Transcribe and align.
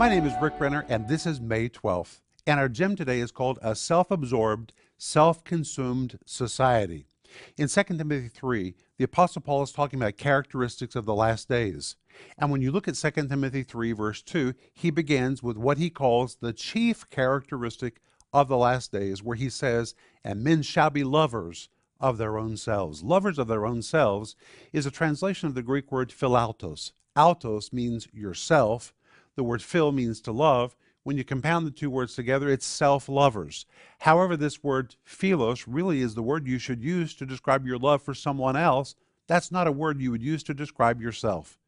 My 0.00 0.08
name 0.08 0.24
is 0.24 0.32
Rick 0.40 0.54
Renner, 0.58 0.86
and 0.88 1.06
this 1.06 1.26
is 1.26 1.42
May 1.42 1.68
12th. 1.68 2.22
And 2.46 2.58
our 2.58 2.70
gem 2.70 2.96
today 2.96 3.20
is 3.20 3.30
called 3.30 3.58
A 3.60 3.74
Self 3.74 4.10
Absorbed, 4.10 4.72
Self 4.96 5.44
Consumed 5.44 6.18
Society. 6.24 7.04
In 7.58 7.68
2 7.68 7.82
Timothy 7.82 8.28
3, 8.28 8.74
the 8.96 9.04
Apostle 9.04 9.42
Paul 9.42 9.62
is 9.62 9.72
talking 9.72 10.00
about 10.00 10.16
characteristics 10.16 10.96
of 10.96 11.04
the 11.04 11.14
last 11.14 11.50
days. 11.50 11.96
And 12.38 12.50
when 12.50 12.62
you 12.62 12.72
look 12.72 12.88
at 12.88 12.94
2 12.94 13.10
Timothy 13.10 13.62
3, 13.62 13.92
verse 13.92 14.22
2, 14.22 14.54
he 14.72 14.90
begins 14.90 15.42
with 15.42 15.58
what 15.58 15.76
he 15.76 15.90
calls 15.90 16.36
the 16.36 16.54
chief 16.54 17.04
characteristic 17.10 18.00
of 18.32 18.48
the 18.48 18.56
last 18.56 18.92
days, 18.92 19.22
where 19.22 19.36
he 19.36 19.50
says, 19.50 19.94
And 20.24 20.42
men 20.42 20.62
shall 20.62 20.88
be 20.88 21.04
lovers 21.04 21.68
of 22.00 22.16
their 22.16 22.38
own 22.38 22.56
selves. 22.56 23.02
Lovers 23.02 23.38
of 23.38 23.48
their 23.48 23.66
own 23.66 23.82
selves 23.82 24.34
is 24.72 24.86
a 24.86 24.90
translation 24.90 25.46
of 25.46 25.54
the 25.54 25.62
Greek 25.62 25.92
word 25.92 26.08
philautos. 26.08 26.92
Autos 27.14 27.70
means 27.70 28.08
yourself. 28.14 28.94
The 29.40 29.44
word 29.44 29.62
phil 29.62 29.90
means 29.90 30.20
to 30.20 30.32
love. 30.32 30.76
When 31.02 31.16
you 31.16 31.24
compound 31.24 31.66
the 31.66 31.70
two 31.70 31.88
words 31.88 32.14
together, 32.14 32.50
it's 32.50 32.66
self 32.66 33.08
lovers. 33.08 33.64
However, 34.00 34.36
this 34.36 34.62
word 34.62 34.96
philos 35.02 35.66
really 35.66 36.02
is 36.02 36.14
the 36.14 36.22
word 36.22 36.46
you 36.46 36.58
should 36.58 36.84
use 36.84 37.14
to 37.14 37.24
describe 37.24 37.66
your 37.66 37.78
love 37.78 38.02
for 38.02 38.12
someone 38.12 38.54
else. 38.54 38.96
That's 39.28 39.50
not 39.50 39.66
a 39.66 39.72
word 39.72 39.98
you 39.98 40.10
would 40.10 40.22
use 40.22 40.42
to 40.42 40.52
describe 40.52 41.00
yourself. 41.00 41.58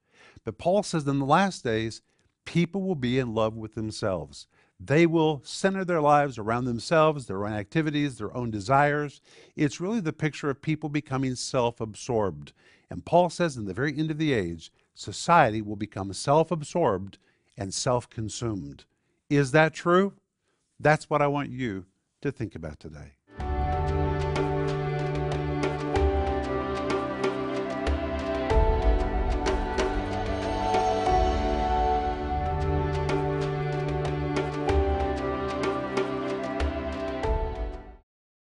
But 0.44 0.58
Paul 0.58 0.82
says 0.82 1.08
in 1.08 1.18
the 1.18 1.24
last 1.24 1.64
days, 1.64 2.02
people 2.44 2.82
will 2.82 2.94
be 2.94 3.18
in 3.18 3.32
love 3.34 3.56
with 3.56 3.74
themselves. 3.74 4.48
They 4.78 5.06
will 5.06 5.40
center 5.42 5.82
their 5.82 6.02
lives 6.02 6.36
around 6.36 6.66
themselves, 6.66 7.24
their 7.24 7.46
own 7.46 7.54
activities, 7.54 8.18
their 8.18 8.36
own 8.36 8.50
desires. 8.50 9.22
It's 9.56 9.80
really 9.80 10.00
the 10.00 10.12
picture 10.12 10.50
of 10.50 10.60
people 10.60 10.90
becoming 10.90 11.36
self 11.36 11.80
absorbed. 11.80 12.52
And 12.90 13.06
Paul 13.06 13.30
says 13.30 13.56
in 13.56 13.64
the 13.64 13.72
very 13.72 13.98
end 13.98 14.10
of 14.10 14.18
the 14.18 14.34
age, 14.34 14.70
society 14.94 15.62
will 15.62 15.76
become 15.76 16.12
self 16.12 16.50
absorbed 16.50 17.16
and 17.62 17.72
self 17.72 18.10
consumed. 18.10 18.84
Is 19.30 19.52
that 19.52 19.72
true? 19.72 20.14
That's 20.80 21.08
what 21.08 21.22
I 21.22 21.28
want 21.28 21.50
you 21.50 21.86
to 22.20 22.32
think 22.32 22.56
about 22.56 22.80
today. 22.80 23.12